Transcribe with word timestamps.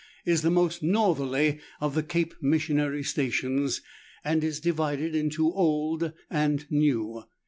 45 0.25 0.33
is 0.33 0.41
the 0.41 0.49
most 0.49 0.81
northerly 0.81 1.59
of 1.79 1.93
the 1.93 2.01
Cape 2.01 2.33
Missionary 2.41 3.03
stations, 3.03 3.81
and 4.25 4.43
is 4.43 4.59
divided 4.59 5.13
into 5.13 5.53
Old 5.53 6.11
and 6.27 6.65
New. 6.71 7.25